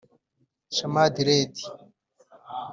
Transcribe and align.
Shamad 0.75 1.15
Red 1.27 1.53